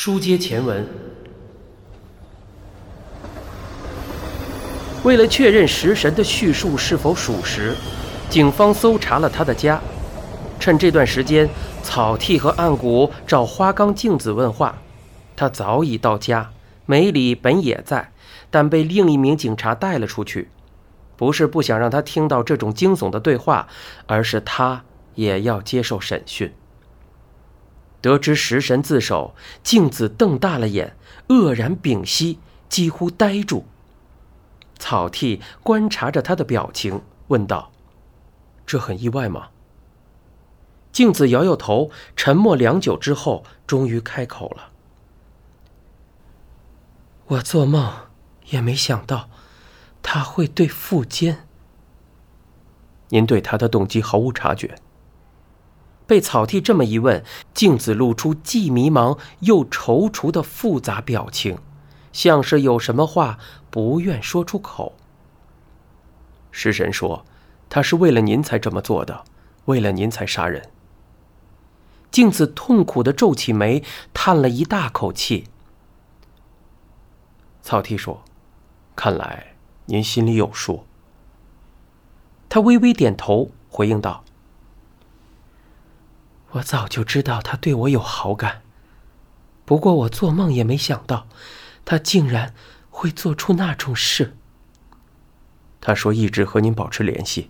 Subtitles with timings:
[0.00, 0.86] 书接前文，
[5.02, 7.74] 为了确认食神的叙述是否属实，
[8.30, 9.80] 警方搜查了他的家。
[10.60, 11.48] 趁这段时间，
[11.82, 14.78] 草剃和暗谷找花冈镜子问话，
[15.34, 16.48] 他早已到家。
[16.86, 18.12] 梅里本也在，
[18.52, 20.48] 但被另一名警察带了出去，
[21.16, 23.66] 不是不想让他听到这种惊悚的对话，
[24.06, 24.84] 而是他
[25.16, 26.54] 也要接受审讯。
[28.00, 30.96] 得知食神自首，镜子瞪大了眼，
[31.28, 33.66] 愕然屏息，几乎呆住。
[34.78, 37.72] 草剃观察着他的表情，问道
[38.64, 39.48] ：“这很意外吗？”
[40.92, 44.70] 镜子摇摇头，沉默良久之后，终于开口了
[47.26, 47.92] ：“我做梦
[48.46, 49.28] 也没想到，
[50.02, 51.46] 他会对富坚。
[53.08, 54.76] 您对他的动机毫无察觉。”
[56.08, 57.22] 被草剃这么一问，
[57.52, 61.58] 镜子露出既迷茫又踌躇的复杂表情，
[62.14, 63.38] 像是有什么话
[63.70, 64.94] 不愿说出口。
[66.50, 67.26] 食神说
[67.68, 69.22] ：“他是为了您才这么做的，
[69.66, 70.70] 为了您才杀人。”
[72.10, 73.84] 镜子痛苦的皱起眉，
[74.14, 75.44] 叹了一大口气。
[77.60, 78.22] 草剃说
[78.96, 80.86] ：“看来您心里有数。”
[82.48, 84.24] 他微微点头，回应道。
[86.52, 88.62] 我早就知道他对我有好感，
[89.64, 91.26] 不过我做梦也没想到，
[91.84, 92.54] 他竟然
[92.90, 94.34] 会做出那种事。
[95.80, 97.48] 他说一直和您保持联系。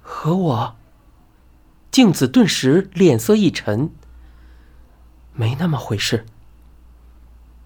[0.00, 0.76] 和我？
[1.90, 3.90] 镜子顿时脸色一沉。
[5.34, 6.24] 没那么回事。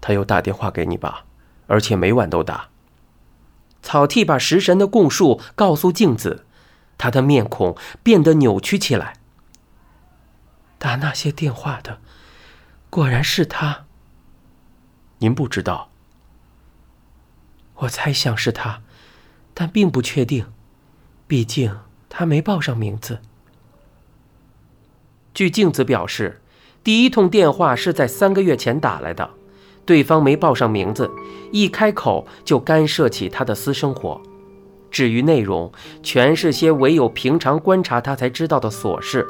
[0.01, 1.25] 他有打电话给你吧？
[1.67, 2.69] 而且每晚都打。
[3.83, 6.45] 草剃把食神的供述告诉镜子，
[6.97, 9.16] 他的面孔变得扭曲起来。
[10.77, 11.99] 打那些电话的，
[12.89, 13.85] 果然是他。
[15.19, 15.89] 您不知道。
[17.77, 18.81] 我猜想是他，
[19.53, 20.47] 但并不确定，
[21.27, 21.79] 毕竟
[22.09, 23.19] 他没报上名字。
[25.33, 26.41] 据镜子表示，
[26.83, 29.31] 第一通电话是在三个月前打来的，
[29.85, 31.11] 对方没报上名字，
[31.51, 34.21] 一开口就干涉起他的私生活。
[34.89, 35.71] 至于内容，
[36.01, 39.27] 全是些唯有平常观察他才知道的琐事。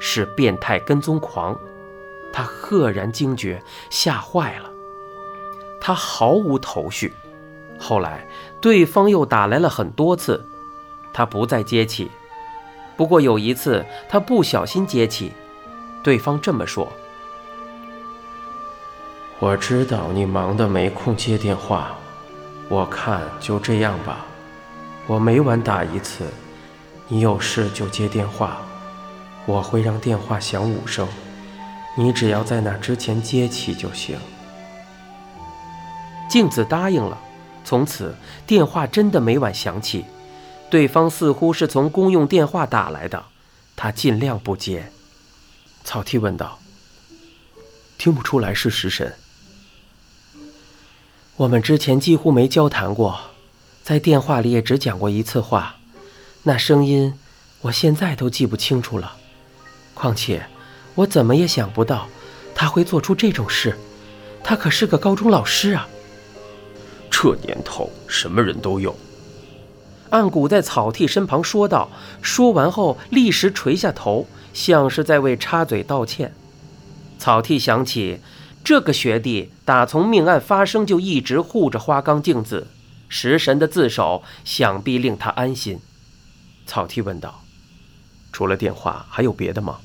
[0.00, 1.56] 是变态跟踪狂，
[2.32, 4.68] 他赫然惊觉，吓坏了。
[5.80, 7.14] 他毫无头绪。
[7.78, 8.26] 后来
[8.60, 10.44] 对方又打来了很多次，
[11.12, 12.10] 他不再接起。
[12.96, 15.32] 不过有一次，他不小心接起，
[16.02, 16.92] 对方这么说
[19.40, 21.96] ：“我知道你忙得没空接电话，
[22.68, 24.26] 我看就这样吧。
[25.06, 26.26] 我每晚打一次，
[27.08, 28.60] 你有事就接电话。”
[29.46, 31.08] 我会让电话响五声，
[31.96, 34.18] 你只要在那之前接起就行。
[36.28, 37.18] 镜子答应了，
[37.64, 38.14] 从此
[38.46, 40.04] 电话真的每晚响起，
[40.70, 43.24] 对方似乎是从公用电话打来的，
[43.74, 44.92] 他尽量不接。
[45.82, 46.60] 草剃问道
[47.98, 49.14] ：“听不出来是食神？
[51.36, 53.18] 我们之前几乎没交谈过，
[53.82, 55.76] 在电话里也只讲过一次话，
[56.44, 57.18] 那声音
[57.62, 59.16] 我现在都记不清楚了。”
[60.00, 60.46] 况且，
[60.94, 62.08] 我怎么也想不到
[62.54, 63.76] 他会做出这种事。
[64.42, 65.86] 他可是个高中老师啊！
[67.10, 68.96] 这年头，什么人都有。
[70.08, 71.90] 暗谷在草剃身旁说道，
[72.22, 76.32] 说完后立时垂下头，像是在为插嘴道歉。
[77.18, 78.20] 草剃想起，
[78.64, 82.68] 这个学弟打从命案发生就一直护着花冈镜子，
[83.10, 85.78] 食神的自首想必令他安心。
[86.64, 87.44] 草剃问道
[88.32, 89.80] ：“除了电话，还有别的吗？”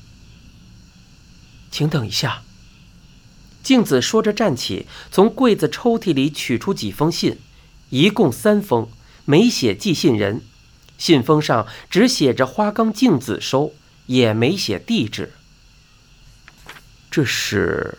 [1.76, 2.40] 请等一下。
[3.62, 7.38] 镜子说着站起，从柜子抽屉里取出几封信，
[7.90, 8.88] 一共三封，
[9.26, 10.40] 没写寄信人，
[10.96, 13.74] 信封上只写着花冈镜子收，
[14.06, 15.34] 也没写地址。
[17.10, 17.98] 这是？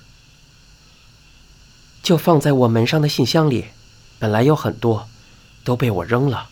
[2.01, 3.65] 就放在我门上的信箱里，
[4.17, 5.07] 本来有很多，
[5.63, 6.49] 都被我扔了。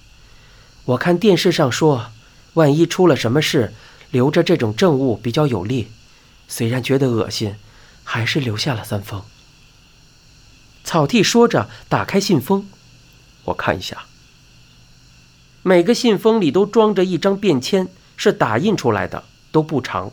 [0.84, 2.12] 我看电视上说，
[2.54, 3.74] 万一出了什么事，
[4.12, 5.88] 留着这种证物比较有利。
[6.48, 7.56] 虽然觉得恶心，
[8.04, 9.24] 还是留下了三封。
[10.84, 12.68] 草剃说着，打开信封，
[13.46, 14.06] 我看一下。
[15.64, 20.12] 每个信封里都装着一张便签，是打印出来的，都不长。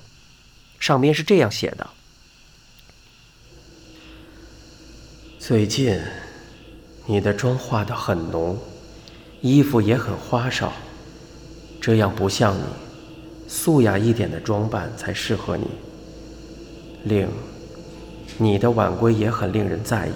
[0.80, 1.90] 上面是这样写的：
[5.38, 6.00] 最近，
[7.06, 8.58] 你的妆化得很浓，
[9.42, 10.72] 衣服也很花哨，
[11.80, 12.64] 这样不像你，
[13.46, 15.66] 素雅一点的装扮才适合你。
[17.04, 17.28] 另，
[18.38, 20.12] 你的晚归也很令人在意。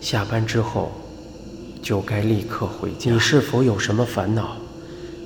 [0.00, 0.92] 下班之后，
[1.82, 3.10] 就该立刻回家。
[3.12, 4.56] 你是否有什么烦恼？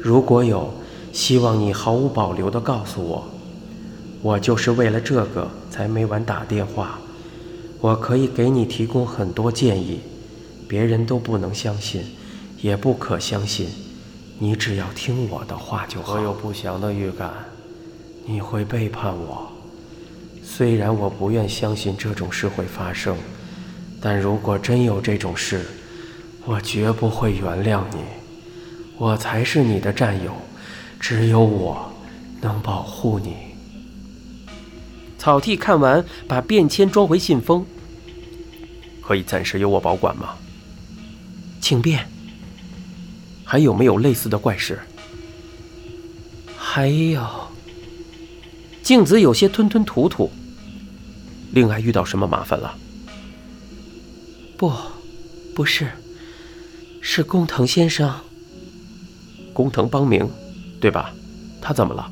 [0.01, 0.73] 如果有，
[1.13, 3.25] 希望你毫无保留地告诉我。
[4.23, 6.99] 我就是为了这个才每晚打电话。
[7.81, 10.01] 我可以给你提供很多建议，
[10.67, 12.03] 别人都不能相信，
[12.63, 13.69] 也不可相信。
[14.39, 16.15] 你只要听我的话就好。
[16.15, 17.31] 我有不祥的预感，
[18.25, 19.54] 你会背叛我。
[20.47, 23.17] 虽然我不愿相信这种事会发生，
[24.01, 25.65] 但如果真有这种事，
[26.45, 27.99] 我绝不会原谅你。
[28.97, 30.33] 我才是你的战友，
[31.01, 31.93] 只有我
[32.41, 33.35] 能保护你。
[35.19, 37.67] 草剃看完，把便签装回信封。
[39.03, 40.37] 可以暂时由我保管吗？
[41.61, 42.07] 请便。
[43.45, 44.79] 还有没有类似的怪事？
[46.57, 47.44] 还有。
[48.85, 50.31] 镜子有些吞吞吐吐。
[51.53, 52.77] 令爱遇到什么麻烦了？
[54.59, 54.71] 不，
[55.55, 55.93] 不是，
[57.01, 58.15] 是工藤先生。
[59.55, 60.29] 工藤邦明，
[60.81, 61.15] 对吧？
[61.63, 62.11] 他怎么了？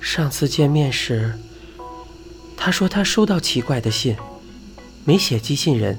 [0.00, 1.36] 上次见面时，
[2.56, 4.16] 他说他收到奇怪的信。
[5.06, 5.98] 没写寄信人，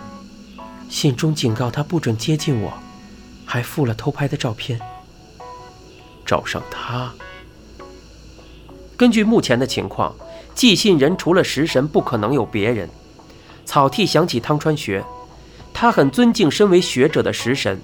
[0.89, 2.73] 信中警告他不准接近我，
[3.45, 4.79] 还附了偷拍的照片。
[6.25, 7.13] 找上他。
[8.97, 10.15] 根据目前的情况，
[10.53, 12.89] 寄信人除了食神，不可能有别人。
[13.65, 15.03] 草剃想起汤川学，
[15.73, 17.79] 他很尊敬身为学者的食神。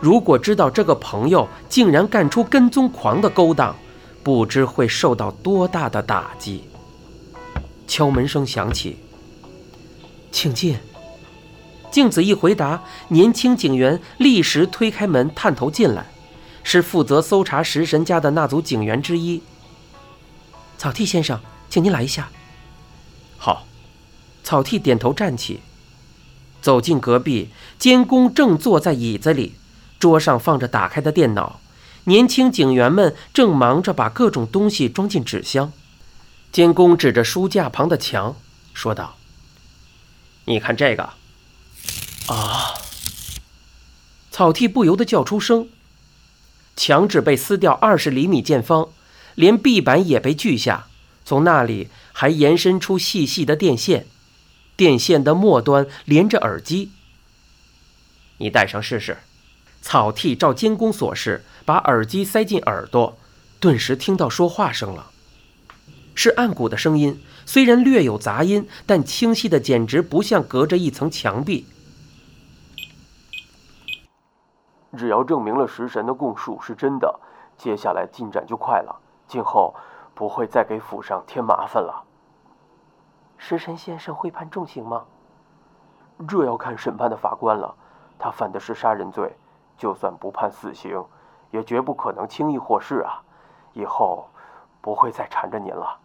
[0.00, 3.76] 如果知道这个朋友竟然干出跟踪狂的勾当，
[4.22, 6.64] 不知会受到多大的打击。
[7.86, 8.96] 敲门声响起。
[10.32, 10.76] 请进。
[11.90, 16.06] 镜子一回答，年轻警员立时推开门，探头进来，
[16.62, 19.42] 是负责搜查食神家的那组警员之一。
[20.80, 21.38] 草剃先生，
[21.68, 22.30] 请您来一下。
[23.36, 23.66] 好。
[24.42, 25.60] 草剃点头站起，
[26.62, 29.56] 走进隔壁，监工正坐在椅子里，
[29.98, 31.60] 桌上放着打开的电脑，
[32.04, 35.70] 年轻警员们正忙着把各种东西装进纸箱。
[36.50, 38.34] 监工指着书架旁的墙，
[38.72, 39.18] 说道。
[40.46, 41.10] 你看这个，
[42.28, 42.72] 啊！
[44.30, 45.68] 草剃不由得叫出声。
[46.74, 48.88] 墙纸被撕掉二十厘米见方，
[49.40, 50.88] 连壁板也被锯下，
[51.24, 54.04] 从那里还延伸出细细的电线，
[54.76, 56.90] 电线的末端连着耳机。
[58.36, 59.16] 你戴上试试。
[59.80, 63.16] 草剃照监工所示，把耳机塞进耳朵，
[63.58, 65.10] 顿时听到说话声了，
[66.14, 67.18] 是暗谷的声音。
[67.46, 71.66] 虽然略有杂音，但清晰的简直不像隔着一层墙壁。
[74.98, 77.18] 只要证明了食神的供述是真的，
[77.56, 79.00] 接下来进展就快了，
[79.30, 79.72] 今后
[80.12, 82.02] 不会再给府上添麻烦了。
[83.38, 85.04] 食神先生会判重刑吗？
[86.26, 87.72] 这要看审判的法官了。
[88.18, 89.36] 他犯的是杀人罪，
[89.78, 91.04] 就算不判死刑，
[91.52, 93.22] 也绝不可能轻易获释啊！
[93.72, 94.28] 以后
[94.80, 95.98] 不会再缠着您了。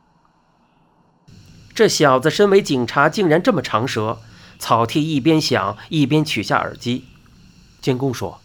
[1.73, 4.19] 这小子身为警察，竟然这么长舌。
[4.59, 7.05] 草剃一边想，一边取下耳机。
[7.81, 8.39] 监工说：“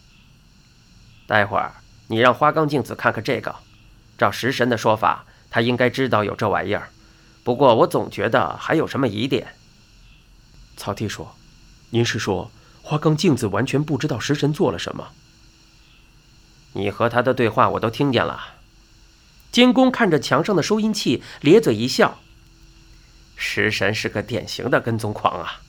[1.28, 1.70] 待会儿
[2.08, 3.54] 你让花岗镜子看看这个。
[4.20, 6.90] 照食神的说法，他应该知道有这玩意儿。
[7.42, 9.54] 不过我总觉得还有什么疑点。”
[10.76, 11.34] 草剃说
[11.88, 12.50] ：“您是说
[12.82, 15.08] 花岗镜子完全不知道食神做了什么？
[16.74, 18.56] 你和他的对话我都听见了。”
[19.50, 22.18] 监工看着墙上的收音器，咧嘴一笑。
[23.36, 25.62] 食神是个典型的跟踪狂啊！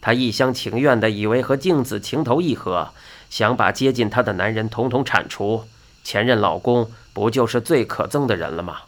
[0.00, 2.92] 他一厢情愿地以为和镜子情投意合，
[3.30, 5.68] 想把接近他的男人统统铲除。
[6.04, 8.82] 前任老公不就是最可憎的人了吗？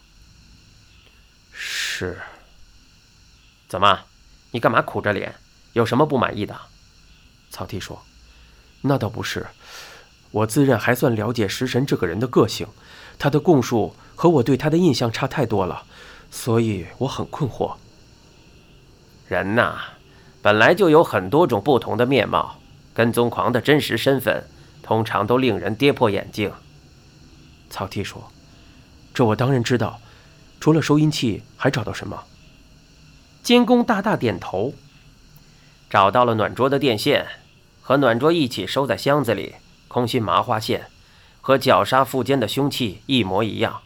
[1.53, 2.21] 是。
[3.69, 4.01] 怎么？
[4.53, 5.35] 你干嘛苦着脸？
[5.73, 6.57] 有什么不满意的？
[7.51, 8.03] 草剃说
[8.83, 9.47] ：“那倒不是，
[10.31, 12.69] 我自认还算了解食神这个人的个性，
[13.19, 15.85] 他的供述和我对他的印象差太多了，
[16.31, 17.77] 所以我很困惑。”
[19.27, 19.77] 人呐，
[20.43, 22.61] 本来就有很多种不同的面貌，
[22.93, 24.45] 跟踪狂的真实身份
[24.83, 26.53] 通常都令人跌破眼镜。
[27.71, 28.31] 草剃说
[29.15, 30.01] ：“这我当然知道，
[30.61, 32.25] 除了收音器，还找到什么？”
[33.43, 34.75] 监工大大点头
[35.91, 37.27] ：“找到了暖桌的电线，
[37.83, 39.55] 和暖桌一起收在箱子里，
[39.89, 40.87] 空心麻花线，
[41.41, 43.83] 和绞杀腹间的凶器一模一样，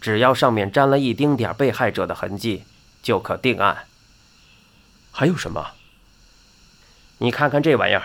[0.00, 2.64] 只要上面沾了一丁点被害者的痕迹，
[3.02, 3.86] 就可定案。”
[5.10, 5.72] 还有什么？
[7.18, 8.02] 你看看这玩意儿。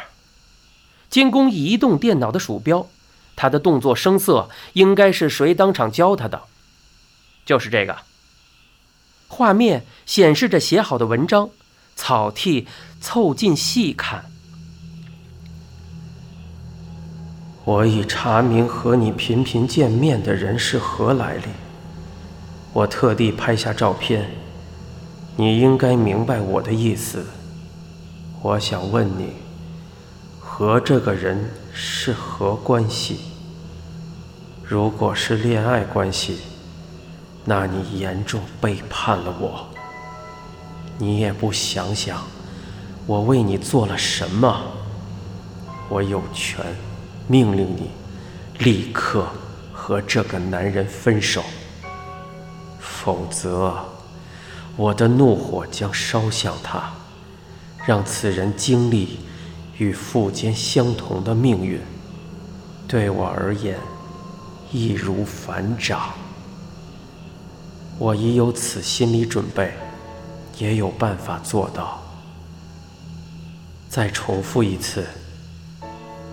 [1.09, 2.89] 监工移动电脑的鼠标，
[3.37, 6.41] 他的动作生涩，应该是谁当场教他的？
[7.45, 7.99] 就是这个。
[9.29, 11.49] 画面显示着写好的文章，
[11.95, 12.67] 草剃
[12.99, 14.25] 凑近细看。
[17.63, 21.43] 我已查明和你频频见面的人是何来历，
[22.73, 24.31] 我特地拍下照片，
[25.35, 27.25] 你应该明白我的意思。
[28.41, 29.33] 我想问你，
[30.39, 33.19] 和这个人是何关系？
[34.63, 36.39] 如果是恋爱关系，
[37.45, 39.67] 那你严重背叛了我。
[40.97, 42.23] 你也不想想，
[43.05, 44.59] 我为你做了什么？
[45.87, 46.65] 我有权
[47.27, 47.91] 命令你
[48.57, 49.27] 立刻
[49.71, 51.43] 和这个男人分手，
[52.79, 53.85] 否则
[54.75, 56.91] 我的怒火将烧向他，
[57.85, 59.19] 让此人经历
[59.77, 61.79] 与父坚相同的命运。
[62.87, 63.77] 对我而言，
[64.71, 66.13] 易如反掌。
[67.99, 69.73] 我已有此心理准备，
[70.57, 72.01] 也有办法做到。
[73.89, 75.05] 再重复一次：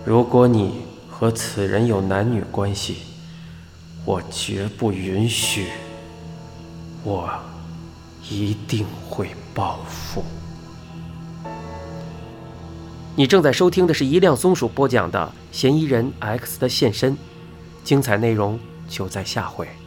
[0.05, 2.97] 如果你和此人有男女关系，
[4.05, 5.69] 我绝不允许。
[7.03, 7.29] 我
[8.29, 10.23] 一定会报复。
[13.17, 17.13] 你正在收听的是一辆松鼠播讲的《嫌疑人 X 的现身》，
[17.81, 19.84] 精彩内容就在下回。